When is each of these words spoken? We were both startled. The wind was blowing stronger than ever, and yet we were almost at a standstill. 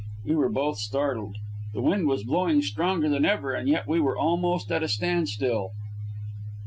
We 0.25 0.33
were 0.33 0.49
both 0.49 0.79
startled. 0.79 1.35
The 1.75 1.81
wind 1.83 2.07
was 2.07 2.23
blowing 2.23 2.63
stronger 2.63 3.07
than 3.07 3.23
ever, 3.23 3.53
and 3.53 3.69
yet 3.69 3.85
we 3.87 3.99
were 3.99 4.17
almost 4.17 4.71
at 4.71 4.81
a 4.81 4.87
standstill. 4.87 5.73